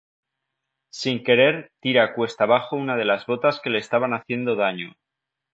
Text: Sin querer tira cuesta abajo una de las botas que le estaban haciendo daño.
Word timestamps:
Sin 0.89 1.23
querer 1.23 1.71
tira 1.79 2.15
cuesta 2.15 2.45
abajo 2.45 2.75
una 2.75 2.95
de 2.97 3.05
las 3.05 3.27
botas 3.27 3.59
que 3.63 3.69
le 3.69 3.77
estaban 3.77 4.15
haciendo 4.15 4.55
daño. 4.55 4.95